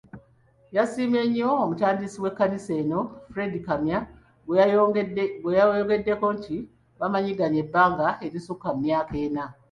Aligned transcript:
Yasiimye 0.75 1.21
nnyo 1.25 1.49
omutandisi 1.63 2.17
w'ekkanisa 2.23 2.71
eno 2.81 2.99
Fred 3.31 3.53
Kamya 3.67 3.99
gwe 5.43 5.55
yayogeddeko 5.57 6.27
nti 6.37 6.55
bamanyiganye 6.99 7.59
ebbanga 7.65 8.07
erisukka 8.25 8.67
emyaka 8.75 9.15
ana. 9.25 9.45